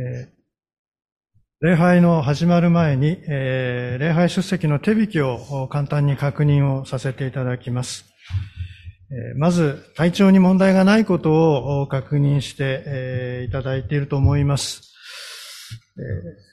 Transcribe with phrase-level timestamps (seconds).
[0.00, 8.04] えー、礼拝の始まる前に、えー、礼拝出席の手引きを簡単に確認をさせていただきます。
[9.10, 14.82] えー、まず、体調に問題がないことを確認して、えー、いただいていると思います。
[15.98, 16.48] えー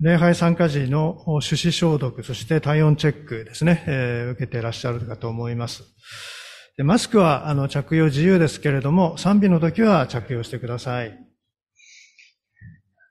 [0.00, 5.82] 礼拝参加時の手指消毒、そして体温チェックですね、えー、受けていらっしゃるかと思います。
[6.78, 11.18] でマスクはあの着用自由ですけれども、賛美の時は着用してください。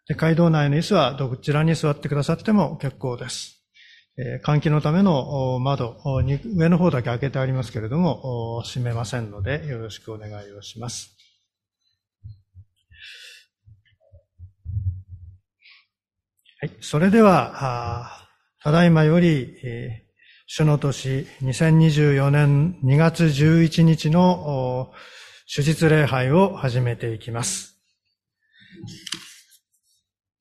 [0.08, 3.62] で街道内の椅子はどちらに座ってくださっても結構です。
[4.18, 11.18] え、換気のための窓、上の方だけ開けてありますけれども、閉めませんので、よろしくお願いをします。
[16.62, 18.30] はい、それでは、
[18.64, 20.07] ただいまより、えー、
[20.50, 24.94] 主の年2024年2月11日の
[25.46, 27.78] 主日礼拝を始めていきます。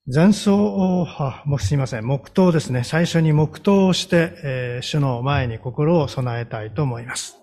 [0.07, 2.85] 前奏は、もうすいません、黙祷ですね。
[2.85, 7.37] 最初に黙祷をして、えー、主の前に心を備えたいと思います。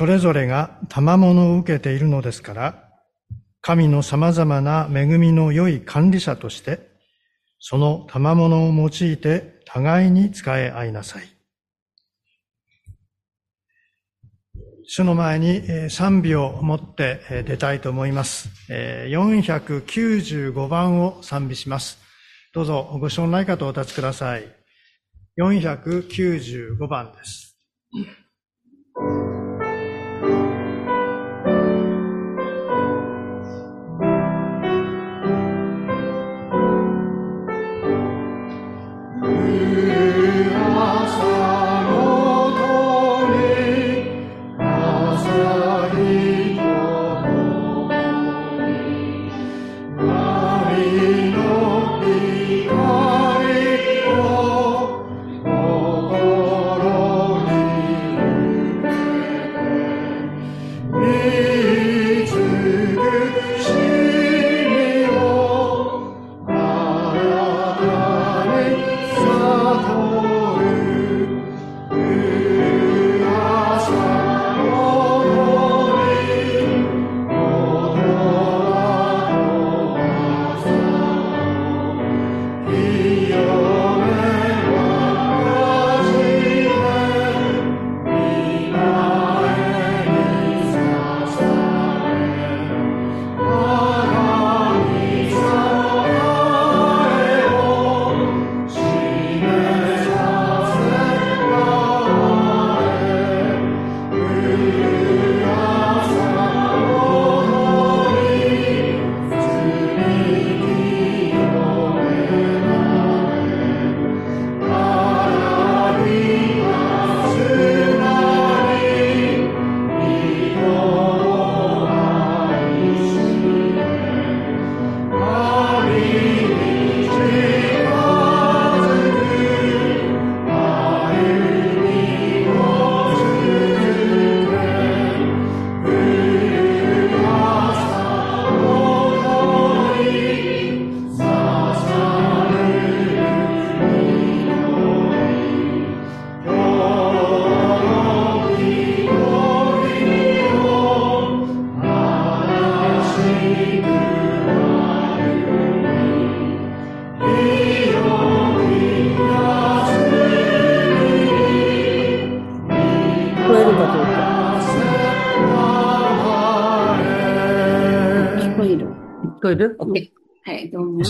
[0.00, 2.88] それぞれが賜物を受けているのですから、
[3.60, 6.88] 神の様々な恵みの良い管理者として、
[7.58, 11.24] その賜物を用いて互いに使え合いなさい。
[14.84, 18.48] 主の前に賛美を持って出たいと思います。
[18.70, 21.98] 495番を賛美します。
[22.54, 24.46] どうぞご承ない方お立ちください。
[25.36, 27.58] 495番です。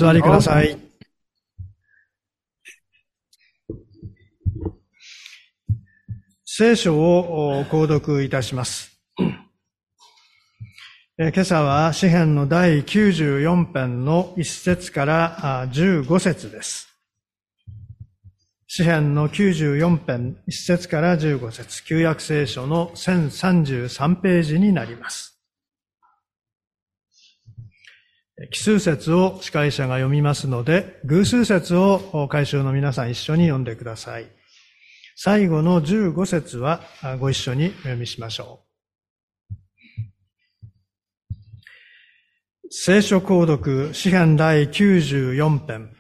[0.01, 0.79] 座りください。
[6.43, 8.99] 聖書を購読いたします。
[11.19, 16.89] 今朝は詩篇の第94編の1節から15節です。
[18.69, 25.40] 詩篇の94編1節から15節旧約聖書の1033ページになります。
[28.49, 34.27] 奇数節を司会者が読みますので、偶数節を会衆の皆さん一緒に読んでください。
[35.15, 36.81] 最後の15節は
[37.19, 38.71] ご一緒にお読みしましょう。
[42.71, 45.95] 聖書購読、詩篇第94編。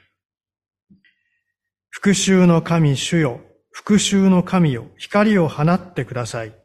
[1.90, 3.40] 復讐の神主よ、
[3.70, 6.59] 復讐の神よ、光を放ってください。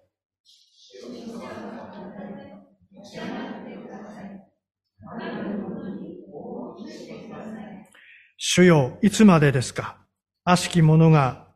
[8.48, 9.98] 主よ、いつまでですか？
[10.44, 11.48] 悪しき者が、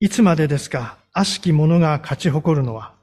[0.00, 0.98] いつまでですか？
[1.12, 2.94] 悪しき者が勝ち誇るのは。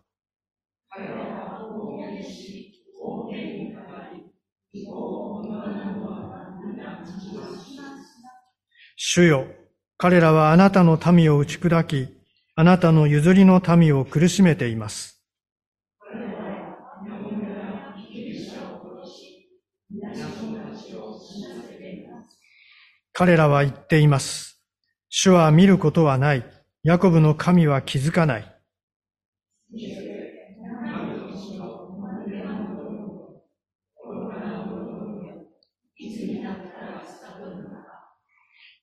[8.97, 9.47] 主よ、
[9.97, 12.09] 彼らはあなたの民を打ち砕き、
[12.55, 15.22] あなたの譲りの民を苦しめています。
[23.15, 24.59] 彼らは言っています。
[25.09, 26.43] 主は見ることはない。
[26.81, 28.59] ヤコブの神は気づかない。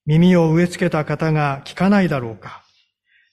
[0.07, 2.63] 耳を植え付けた方が聞かないだろうか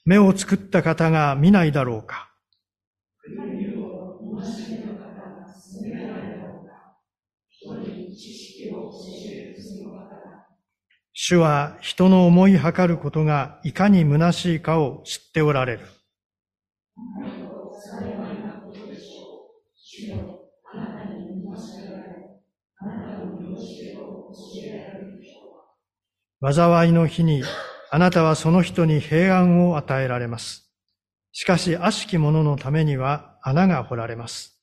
[0.04, 2.27] 目を作った方が見ないだろうか
[11.20, 15.88] 主は人の思い計ることがいかに虚しいかを知っておられる。
[26.42, 27.56] 災いの日に
[27.90, 30.72] あなたはその人に平安を与えられます。
[31.32, 34.60] しかし悪しき者のためには穴が掘られます。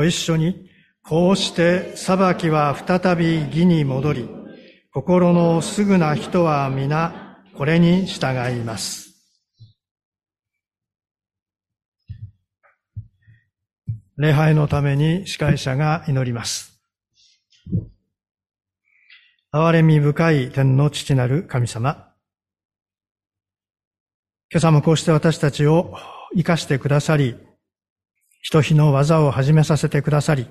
[0.00, 0.70] ご一緒に、
[1.02, 4.30] こうして裁きは再び義に戻り、
[4.94, 9.10] 心のすぐな人は皆これに従います。
[14.16, 16.80] 礼拝のために司会者が祈ります。
[19.52, 22.10] 憐れみ深い天の父なる神様。
[24.50, 25.94] 今朝もこうして私たちを
[26.34, 27.36] 生かしてくださり、
[28.40, 30.46] 人日の技を始めさせてくださり、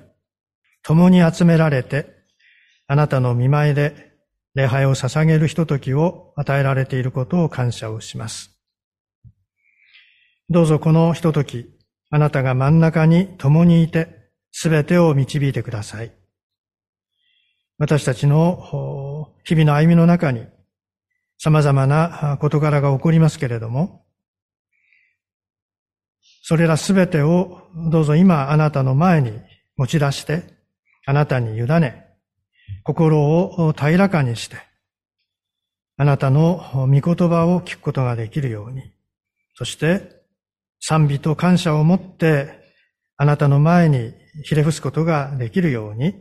[0.82, 2.06] 共に集められて、
[2.86, 4.12] あなたの見前で
[4.54, 8.56] 礼拝を捧げるひとときを与えられていることを感謝をします。
[10.48, 11.66] どうぞこのひととき、
[12.10, 16.12] あなたが真ん中に共にいて、すべてを導いてください。
[17.78, 20.46] 私たちの日々の歩みの中に
[21.38, 24.04] 様々な事柄が起こりますけれども、
[26.42, 29.32] それらすべてをどうぞ今あなたの前に
[29.76, 30.42] 持ち出して、
[31.06, 32.06] あなたに委ね、
[32.84, 34.56] 心を平らかにして、
[35.96, 38.92] あなたの御言葉を聞くことができるように、
[39.54, 40.22] そして
[40.80, 42.58] 賛美と感謝を持って
[43.18, 44.14] あなたの前に
[44.44, 46.14] ひれ伏すことができるように、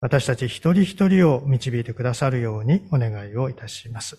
[0.00, 4.18] 私たち一人一人を導いてくださるようにお願いをいたします。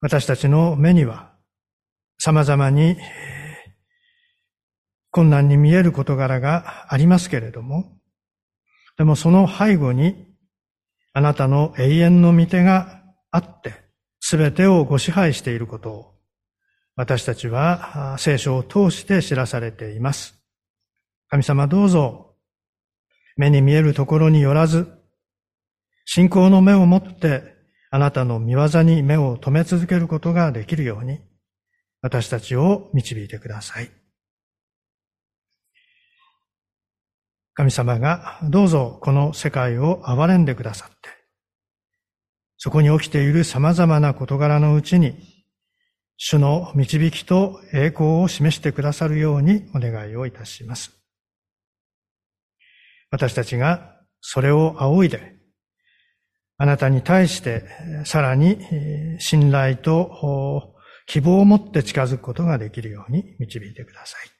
[0.00, 1.33] 私たちの目には
[2.18, 2.96] 様々に
[5.10, 7.98] 困難に見える事柄がありますけれども、
[8.96, 10.26] でもその背後に
[11.12, 13.74] あなたの永遠の御手があって、
[14.20, 16.14] すべてをご支配していることを、
[16.96, 20.34] 私たちは聖書を通して知らされています。
[21.28, 22.36] 神様どうぞ、
[23.36, 24.88] 目に見えるところによらず、
[26.04, 27.42] 信仰の目を持って
[27.90, 31.20] あなたの見業に目を留め続けることができるように、
[32.04, 33.90] 私たちを導いてください。
[37.54, 41.08] 神様がどうぞこの世界を憐れんでくださって、
[42.58, 45.14] そこに起きている様々な事柄のうちに、
[46.18, 50.92] 主の導きと栄光を示してくださるようにお願いをいたします。
[53.10, 55.36] 私たちがそれを仰いで、
[56.58, 57.64] あなたに対して
[58.04, 58.58] さらに
[59.20, 60.73] 信頼と
[61.06, 64.30] 希望を持って近づくことができるように導いてください。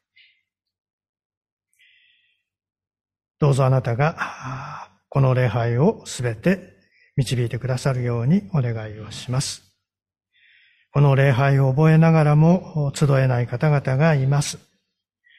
[3.39, 6.75] どうぞあなたがこの礼拝をすべて
[7.17, 9.63] 導いてくださるようにお願いをします。
[10.91, 14.59] この礼拝を覚えながらも集えない方々がいます。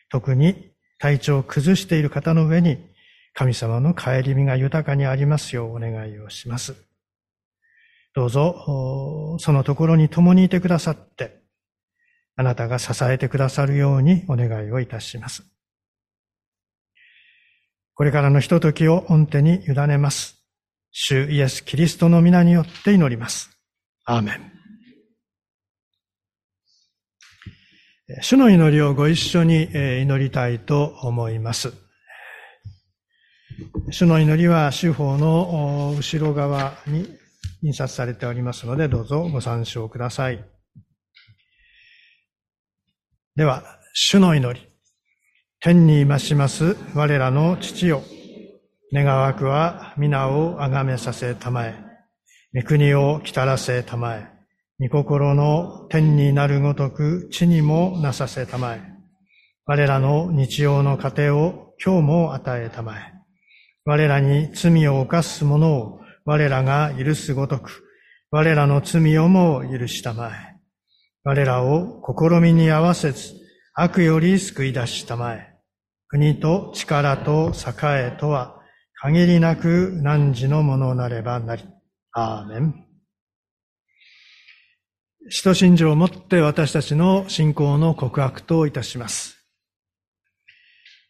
[0.09, 2.77] 特に体調を崩している方の上に
[3.33, 6.84] 神様の帰り身が豊かにありますようお願いをします。
[8.15, 11.41] どうぞ、そのところに共にいてくださって、
[12.37, 15.43] あなたが支えてくださるようにお願いをいたします。
[17.93, 20.37] これからのひとときを御手に委ねます。
[20.91, 23.49] 主イエス・キリストの皆によって祈ります。
[24.05, 24.51] アーメン。
[28.21, 31.73] 主の祈りをご一緒に祈りたいと思います。
[33.91, 37.07] 主の祈りは主法の後ろ側に
[37.65, 40.45] 印刷されておりますので、どうぞご参照ください。
[43.35, 44.67] では、主の祈り。
[45.59, 48.03] 天に増します我らの父よ。
[48.93, 51.75] 願わくは皆をあがめさせたまえ。
[52.53, 54.27] 御国を来たらせたまえ。
[54.79, 58.81] 御心の天になるごとく地にもなさせたまえ。
[59.65, 63.11] 我らの日曜の糧を今日も与えたまえ。
[63.85, 67.83] 我らに罪を犯す者を我らが許すごとく、
[68.31, 70.55] 我らの罪をも許したまえ。
[71.23, 73.33] 我らを試みに合わせず、
[73.75, 75.55] 悪より救い出したまえ。
[76.07, 78.59] 国と力と栄えとは、
[78.95, 81.63] 限りなく汝のものなればなり。
[82.11, 82.85] アーメン。
[85.29, 89.37] 使徒信条をもって私たちの信仰の告白といたします。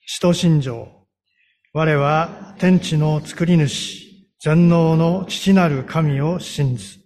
[0.06, 1.08] 使徒信条。
[1.74, 4.05] 我は天地の作り主、
[4.46, 7.00] 全能の父なる神を信ず。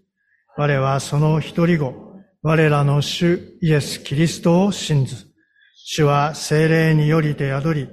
[0.57, 1.93] 我はその一人子、
[2.41, 5.27] 我らの主イエス・キリストを信ず。
[5.73, 7.87] 主は精霊によりて宿り、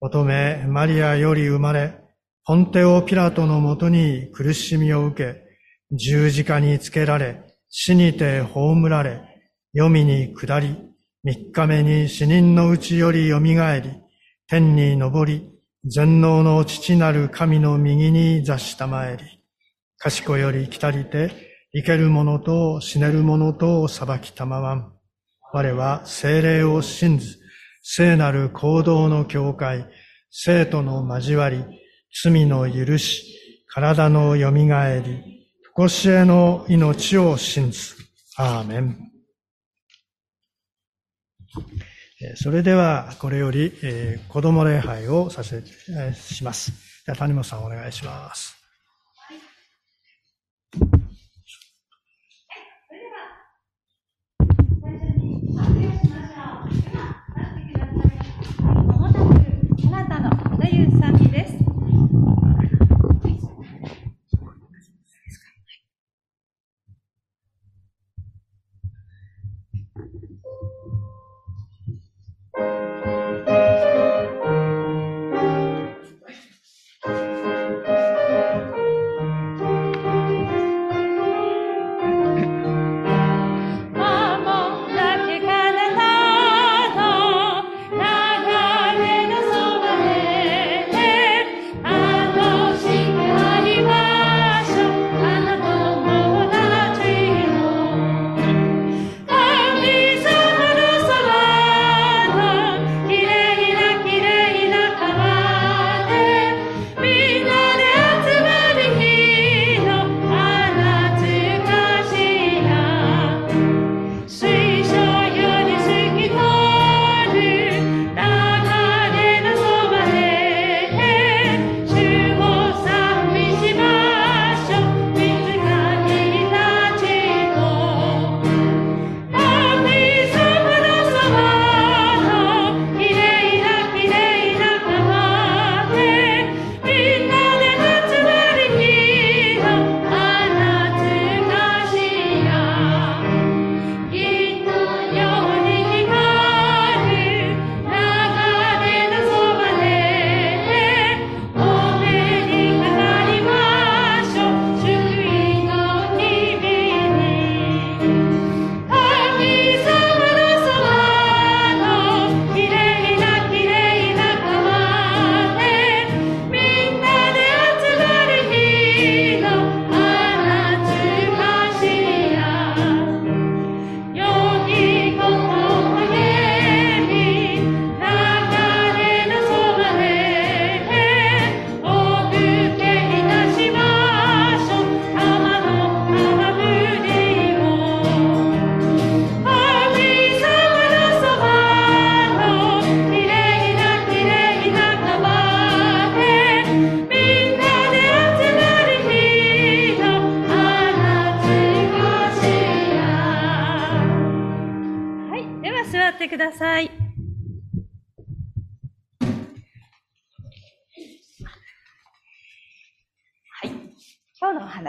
[0.00, 1.98] 乙女マリアより生まれ、
[2.44, 5.42] ポンテオ・ピラトのもとに苦しみを受け、
[5.90, 9.22] 十字架につけられ、死にて葬られ、
[9.72, 10.76] 黄泉に下り、
[11.24, 13.56] 三日目に死人のうちより蘇り、
[14.46, 15.53] 天に昇り、
[15.86, 19.24] 全能の父なる神の右に座したまえり、
[19.98, 21.30] 賢より来たりて、
[21.74, 24.92] 生ける者と死ねる者とを裁きたまわん。
[25.52, 27.38] 我は精霊を信ず、
[27.82, 29.86] 聖なる行動の境界、
[30.30, 31.62] 生徒の交わり、
[32.22, 37.94] 罪の許し、体の蘇り、こしえの命を信ず。
[38.38, 39.10] アーメン。
[42.36, 46.72] それでは、これより、えー、子供礼拝をさせ、えー、します。
[47.06, 48.56] では、谷本さんお願いします。
[59.86, 61.63] あなたのという賛美です。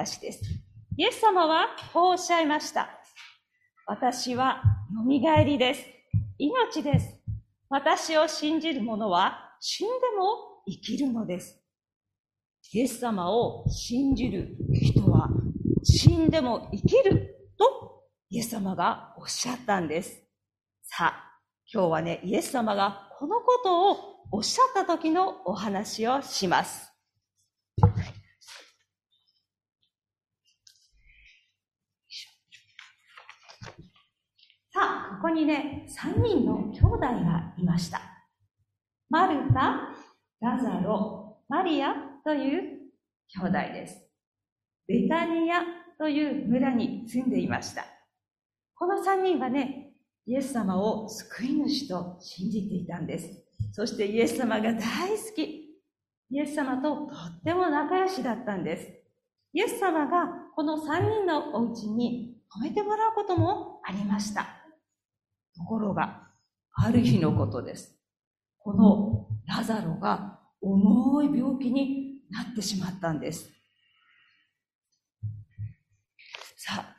[0.05, 0.41] 話です。
[0.97, 2.89] イエス様はこうおっしゃいました。
[3.87, 4.61] 私は
[4.93, 5.85] 蘇りです。
[6.37, 7.17] 命です。
[7.69, 11.59] 私を信じる者は死んでも生きるのです。
[12.71, 15.29] イエス様を信じる人は
[15.83, 20.21] 死んでも生きるとイエス様がおっしゃったんです。
[20.83, 21.39] さあ、
[21.73, 23.97] 今日はね、イエス様がこのことを
[24.31, 26.94] おっしゃった時のお話をします。
[35.15, 38.01] ここにね、3人の兄弟がいました。
[39.09, 39.95] マルタ、
[40.41, 42.61] ラザロ、マリアという
[43.29, 44.09] 兄弟です。
[44.87, 45.63] ベタニア
[45.97, 47.85] という村に住んでいました。
[48.75, 49.93] この3人はね、
[50.25, 53.29] イエス様を救い主と信じていたんです。
[53.71, 55.65] そしてイエス様が大好き。
[56.31, 58.87] イエス様ととっても仲良しだったんです。
[59.53, 64.64] イエス様がこの3人のお家に泊めてもらうこともありました。
[65.57, 66.27] ところが、
[66.73, 67.95] ある日のことです。
[68.57, 73.49] このラザロが重い病気になってしまったんです。
[76.57, 76.95] さあ、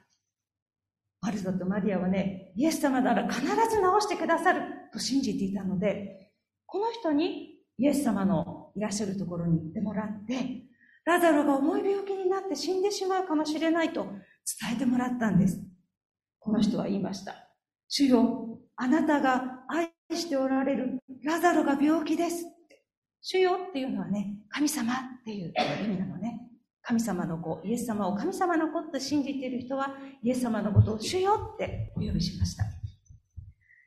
[1.20, 3.56] マルタとマリアはね、イエス様なら必ず治
[4.00, 6.30] してくださると信じていたので、
[6.66, 10.62] この人にイエス様のいらっしゃるところに行ってもらって、
[11.04, 15.60] ラザロが重い病気になって死んでしまうかもしれないと伝えてもらったんです。
[16.38, 17.34] この人は言いました。
[17.88, 18.45] 主よ、
[18.76, 22.44] あなたが愛しておられるラザロが病気です。
[23.22, 25.52] 主よっていうのはね、神様っていう
[25.84, 26.42] 意味なのね。
[26.82, 32.62] 神様の子、イエス様を神様の子って信じている人は、イエス様のことを主よってお呼びしました。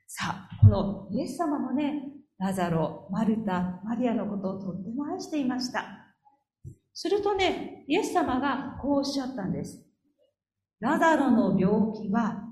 [0.07, 5.85] さあ、このイエス様もね、ラザロ、マルタ、マリアのことをとっても愛していました。
[6.93, 9.85] するとね、イエス様がこうおっしゃったんです。
[10.81, 12.43] ラザロの病気は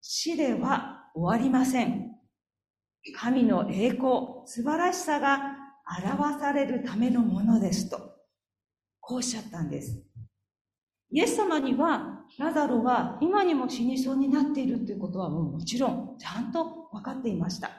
[0.00, 2.10] 死では終わりません。
[3.16, 5.56] 神の栄光、素晴らしさが
[6.02, 7.98] 表されるためのものですと、
[9.00, 10.02] こうおっしゃったんです。
[11.10, 17.70] イエス様には、ラザロが今にも死にそうになっているということはもうもちろん、ちゃんと分かっていました。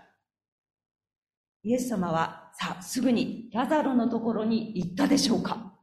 [1.63, 5.73] イエス様は、さあ、すぐにラザロのところに行ったでしょうか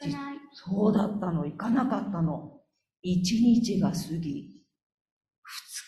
[0.00, 0.36] 行かない。
[0.54, 2.60] そうだったの、行かなかったの。
[3.02, 4.55] 一日が過ぎ、二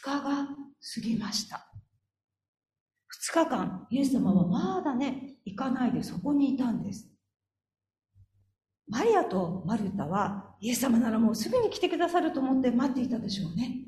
[0.02, 1.70] 日が過ぎました。
[3.06, 7.10] 二日間、イエス様はまだね、行かないでそこにいたんです。
[8.88, 13.84] マリアとマルタは、イエス様ならもうすぐに来てくださると思って待っていたでしょうね。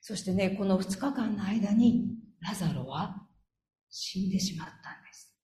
[0.00, 3.26] そしてね、この二日間の間に、ラザロは
[3.90, 5.36] 死んでしまったんです。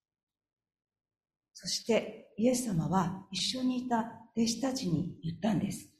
[1.55, 5.94] そして、イエス様は一緒にいた弟子たちに言ったんです。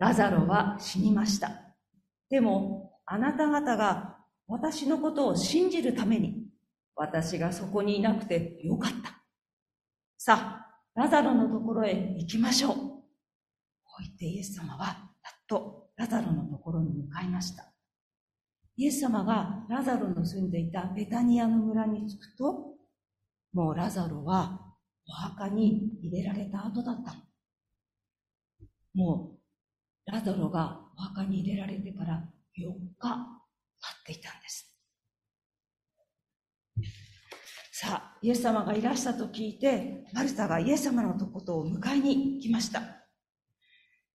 [0.00, 1.50] ラザロは死にました。
[2.30, 6.46] でも、あなた方が私のことを信じるために、
[6.96, 9.22] 私がそこにいなくてよかった。
[10.16, 12.74] さあ、ラザロのところへ行きましょう。
[12.74, 12.80] こ
[14.00, 17.70] う言ってイエス様は、やっとラザロのところに向かいました。
[18.76, 22.74] イエス様がラザロの住んでいたベタニアの村に着くと、
[23.52, 24.74] もうラザロは
[25.06, 27.16] お墓に入れられた後だった。
[28.94, 29.39] もう
[30.10, 32.24] ラザロがお墓に入れられてから
[32.58, 32.68] 4
[32.98, 33.08] 日
[33.80, 34.74] 経っていたんです。
[37.72, 42.82] さあ、イエス様がいらしたと聞いて、マルタがイエス様のとことを迎えに来ました。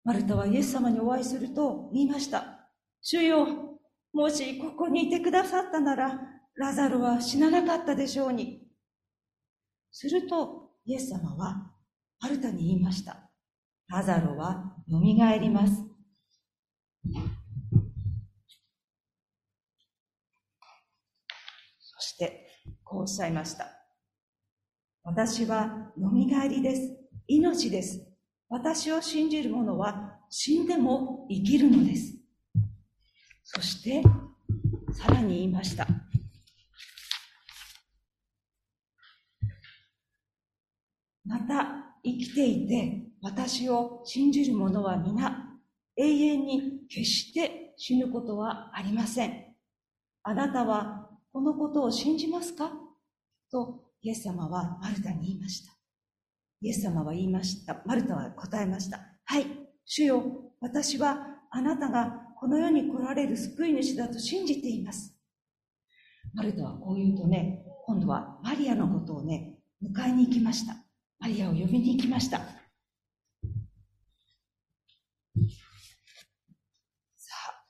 [0.04, 2.68] マルタはイエス様にお会いすると言いました。
[3.00, 3.48] 主よ、
[4.12, 6.20] もしここにいてくださったなら、
[6.54, 8.62] ラザロは死ななかったでしょうに。
[9.90, 11.72] すると、イエス様は
[12.20, 13.30] マルタに言いました。
[13.88, 15.85] ラザロは蘇ります。
[21.78, 22.46] そして、
[22.84, 23.68] こうおっしゃいました。
[25.02, 26.10] 私は蘇
[26.48, 26.96] りです。
[27.28, 28.06] 命です。
[28.48, 32.14] 私を信じる者は死んでも生きるのです。
[33.44, 34.02] そして、
[34.92, 35.86] さらに言いました。
[41.24, 45.45] また、生きていて、私を信じる者は皆、
[45.96, 49.44] 永遠に決して死ぬことはありません。
[50.22, 52.70] あなたはこのことを信じますか？
[53.50, 55.72] と、イエス様はマルタに言いました。
[56.60, 57.82] イエス様は言いました。
[57.86, 59.00] マルタは答えました。
[59.24, 59.46] はい、
[59.84, 60.22] 主よ、
[60.60, 61.18] 私は
[61.50, 65.16] あなたがこの世に来られる救い主だと信じています。
[66.34, 70.76] マルタはこう言うとね、今度はマリアのことをね、迎えに行きました。
[71.18, 72.38] マリアを呼びに行きました。
[72.38, 72.44] さ
[77.48, 77.64] あ、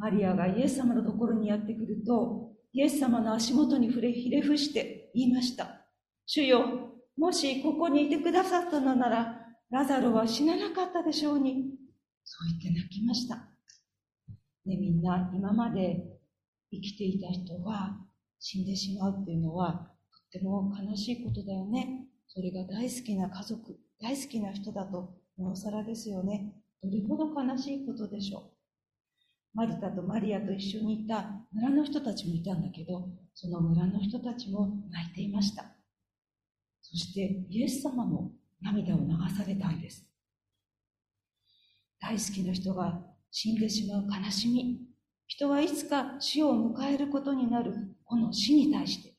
[0.00, 5.86] マリアがイエス様のところにやってくると、イエス様の足元に触れ、ひれ伏して言いました。
[6.24, 6.64] 主よ、
[7.18, 11.74] もしここにいてくださったのなら、ラザロは死ななかったでしょうに。
[12.24, 13.36] そう言って泣きました。
[14.64, 16.02] ね、みんな今まで
[16.70, 17.98] 生きていた人が
[18.38, 19.72] 死んでしまうっていうのは、
[20.32, 22.06] とっても悲しいことだよね。
[22.26, 26.54] それが大好きな家族、大好きな人だと、なおさらですよね。
[26.82, 28.49] どれほど悲しいことでしょう。
[29.52, 35.64] マルタとマリアと一緒にいた村の人たちもいたんだけど、その村の人たちも泣いていました。
[36.80, 40.06] そしてイエス様も涙を流されたんです。
[42.00, 44.80] 大好きな人が死んでしまう悲しみ、
[45.26, 49.14] 人はいつか死を迎えることになるこの死に対して、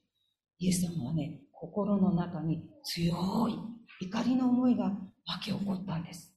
[0.60, 3.56] イエス様はね、心の中に強い
[4.02, 6.36] 怒りの思いが湧き起こったんです。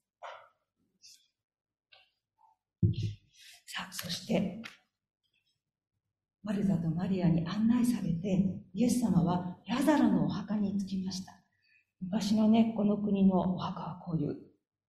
[3.75, 4.63] さあ、そして、
[6.45, 11.33] マルザとマリアに案内されて、イエス様はラザロのお墓に着きました。
[12.01, 14.37] 昔のね、この国のお墓はこういう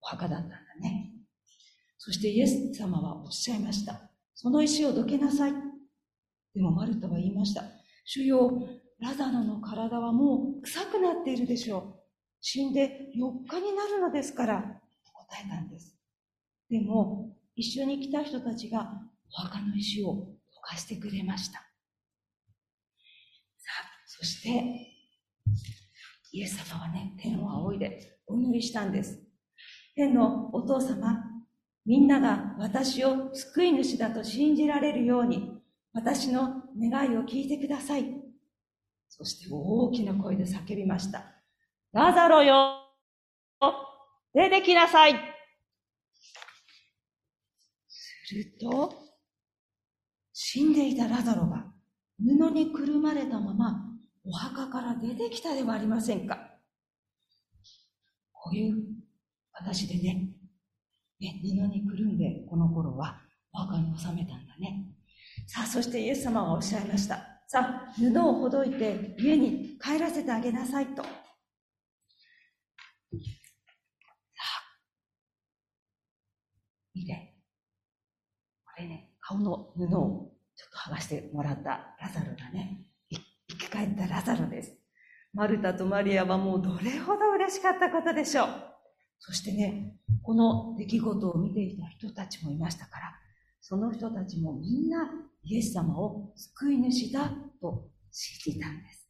[0.02, 1.12] お墓だったんだね。
[1.96, 4.10] そしてイエス様はおっしゃいました。
[4.34, 5.54] その石をどけなさい。
[6.54, 7.62] でもマルタは言いました。
[8.04, 8.68] 主よ、
[9.00, 12.00] ラザロの体はもう臭くなっているでしょう。
[12.42, 15.96] 死んで4日になるのですから、と答えたんです。
[16.68, 18.90] でも、一緒に来た人たちが
[19.32, 20.16] お墓の石を溶
[20.62, 21.58] かしてくれました。
[21.58, 21.64] さ
[23.82, 24.94] あ、そして、
[26.32, 29.22] イエス様はね、天を仰いでお祈りしたんです。
[29.94, 31.22] 天のお父様、
[31.86, 35.60] みんなが私を救い主だと信じられるように、
[35.92, 38.04] 私の願いを聞いてください。
[39.08, 41.24] そして大きな声で叫びました。
[41.92, 42.80] ラザロよ
[44.34, 45.33] 出てきなさい
[48.24, 48.92] すると、
[50.32, 51.64] 死んでいたラザロが
[52.18, 53.84] 布にくるまれたまま
[54.24, 56.38] お墓から出てきたではありませんか。
[58.32, 58.74] こういう
[59.52, 60.30] 私でね、
[61.20, 63.20] ね布にくるんで、この頃は
[63.52, 64.86] お墓に収めたんだね。
[65.46, 67.16] さあ、そしてイエス様はおっしゃいました。
[67.46, 71.02] さあ、布をほどいて家に帰らせてあげなさいと。
[71.02, 71.10] さあ、
[76.94, 77.33] 見て。
[79.26, 82.84] 顔の布をちょっと剥がしてもらったラザルがね、
[83.48, 84.76] 生き返ったラザロです。
[85.32, 88.48] マルタとマリアはもうどれほど嬉しかったことでしょう。
[89.18, 93.14] そしてね、この出来事を見ていた人たちもいましたから、
[93.62, 95.10] その人たちもみんな
[95.42, 99.08] イエス様を救い主だと信じたんです。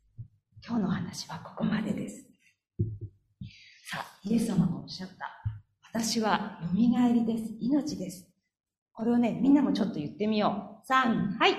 [0.65, 2.25] 今日の話はここまでです。
[3.91, 5.43] さあ、イエス様がおっしゃった。
[5.93, 6.77] 私は蘇
[7.13, 7.53] りです。
[7.61, 8.34] 命です。
[8.97, 10.93] これをね、みんなもちょっと言ってみよう。
[10.93, 11.57] 3、はい。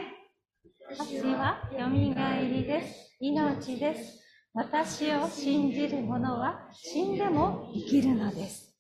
[0.90, 3.18] 私はよみがえりです。
[3.20, 4.22] 命です。
[4.54, 8.74] 私を信じる者は死んでも生きるのです。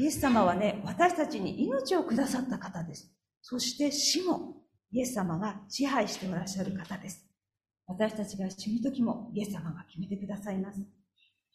[0.00, 3.08] イエス様はね、私たちに命をくださった方です。
[3.40, 4.56] そして死も
[4.90, 7.24] イエス様が支配しておらっしゃる方です。
[7.86, 10.80] 私たちが死ぬ時もイエス様が決めてくださいます。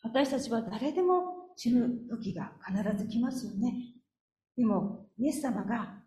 [0.01, 3.73] 私たちは誰でも死ぬ時が必ず来ますよね。
[4.55, 5.99] でも、イエス様が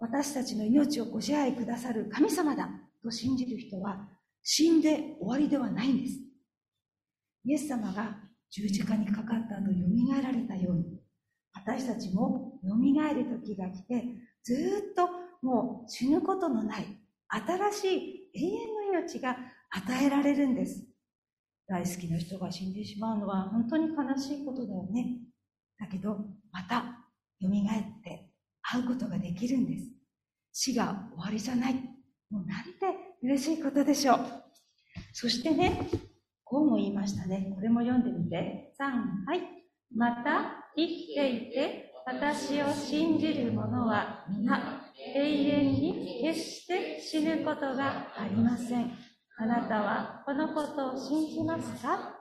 [0.00, 2.68] 私たちの命をご支配くださる神様だ
[3.02, 4.08] と信じる人は
[4.42, 6.18] 死んで終わりではないんです。
[7.44, 8.16] イエス様が
[8.50, 11.00] 十字架にかかった後蘇られたように、
[11.54, 12.70] 私たちも蘇
[13.14, 14.04] る時が来て、
[14.42, 15.08] ずっと
[15.42, 16.86] もう死ぬことのない
[17.28, 19.36] 新しい永遠の命が
[19.70, 20.84] 与えられるんです。
[21.68, 25.20] 大好きな人が死んでしまうのは本当に悲しいことだよね。
[25.78, 26.18] だけど、
[26.50, 27.06] また
[27.40, 28.29] 蘇って
[28.72, 29.86] 会うことができるんです。
[30.52, 31.74] 死が終わりじゃない。
[32.30, 32.70] もうなんて
[33.22, 34.18] 嬉しいことでしょう。
[35.12, 35.88] そしてね、
[36.44, 37.52] こうも言いましたね。
[37.54, 38.72] これも読んでみて。
[38.78, 38.84] 3、
[39.26, 39.40] はい。
[39.94, 44.82] また、生きていて、私を信じる者は皆、
[45.14, 48.92] 永遠に決して死ぬことがありません。
[49.36, 52.16] あなたはこのことを信じますか？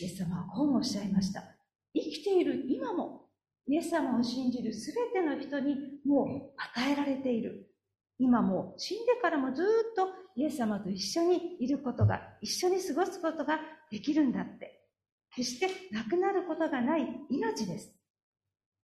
[0.00, 1.42] イエス様はこうもおっしゃいました。
[1.92, 3.29] 生きている今も
[3.70, 7.70] イエス様を信じるすべての人にもう与えられている。
[8.18, 14.82] 今も死んでからもずっとイエス様と一緒にいることが、一緒に過ごすことができるんだって。
[15.36, 17.94] 決してなくなることがない命です。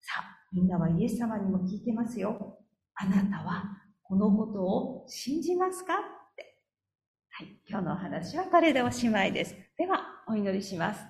[0.02, 2.60] さあ、みんなはイエス様にも聞いてますよ。
[2.94, 3.64] あなたは
[4.04, 5.94] このことを信じますか？
[5.94, 5.98] っ
[6.36, 6.60] て。
[7.30, 9.56] はい、今日のお話はこれでおしまいです。
[9.76, 11.04] では、お祈りします。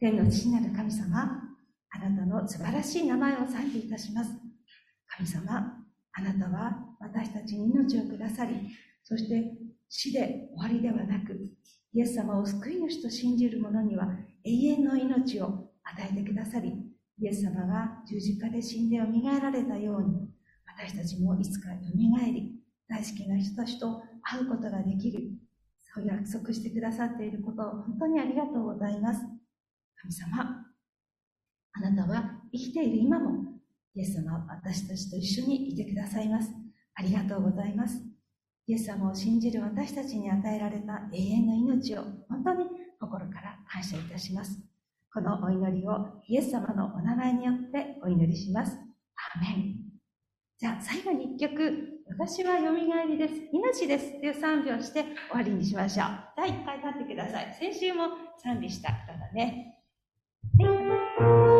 [0.00, 1.53] 天の父なる神様、
[1.94, 4.30] あなたの素晴らしい名前を賛美いたします。
[5.06, 8.54] 神様、あなたは私たちに命をくださり、
[9.04, 9.52] そして
[9.88, 11.52] 死で終わりではなく、
[11.92, 14.08] イエス様を救い主と信じる者には
[14.42, 16.72] 永遠の命を与えてくださり、
[17.20, 20.28] イエス様が十字架で死んでよみがえられたように、
[20.66, 22.56] 私たちもいつかよみがえり、
[22.88, 25.20] 大好きな人たちと会うことができる、
[25.82, 29.20] そう約束してくださっていることを本当にありがとうございます。
[30.02, 30.66] 神様、
[31.74, 33.44] あなたは生きている今も、
[33.94, 36.50] イエス様は私たちと一緒にいてくださいます。
[36.94, 38.00] ありがとうございます。
[38.66, 42.64] イエス様を信じる私たちに与えられた永遠の命を本当に
[42.98, 44.58] 心から感謝いたします。
[45.12, 48.76] このお祈りをイエス様のお名前によってお祈りします。
[49.34, 49.74] アーメン。
[50.58, 52.72] じゃあ最後に一曲、私は蘇
[53.08, 53.34] りです。
[53.52, 56.06] 命ですという賛美をして終わりにしましょう。
[56.36, 57.56] 第一回立ってください。
[57.58, 58.08] 先週も
[58.42, 59.74] 賛美した方だね。
[60.58, 61.53] はい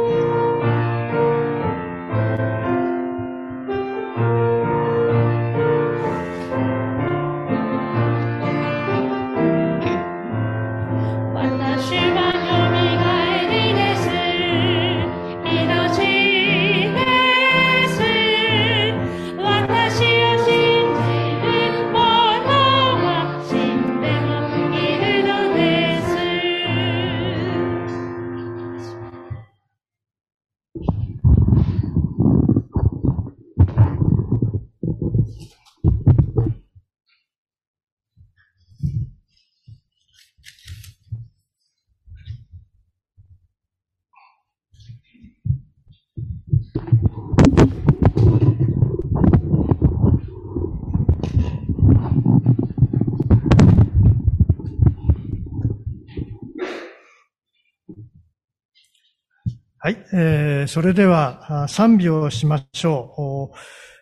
[59.85, 63.53] はい、えー、それでは賛美をしましょ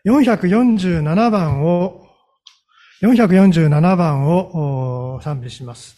[0.05, 0.09] う。
[0.09, 2.07] 447番を、
[3.03, 5.97] 447番を賛美します。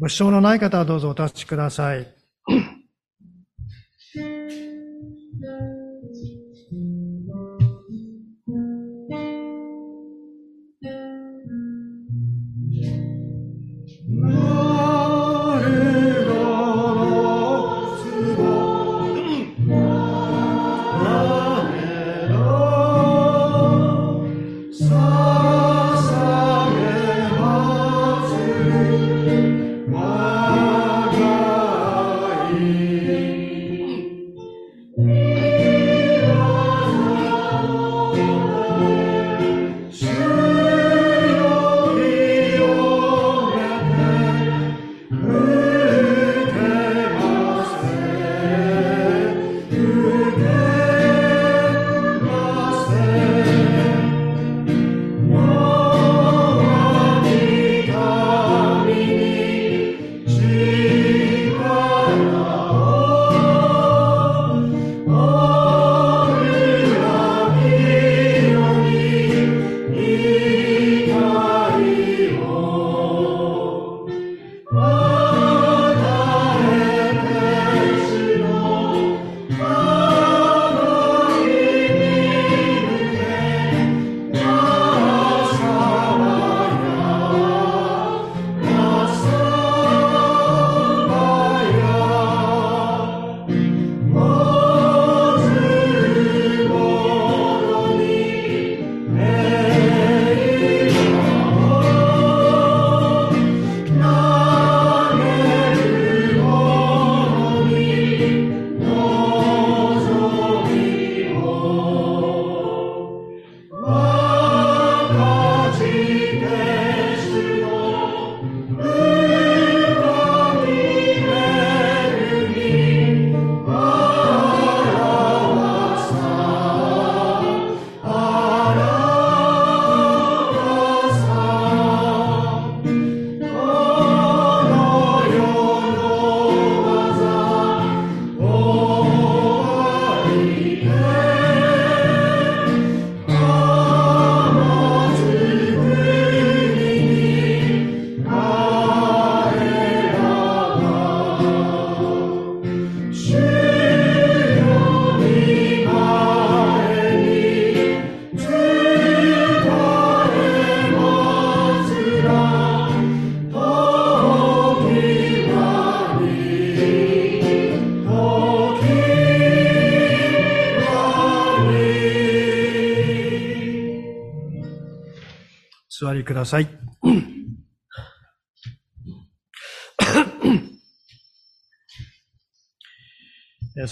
[0.00, 2.12] 物証のない方はどうぞお立ちください。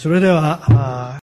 [0.02, 0.58] それでは、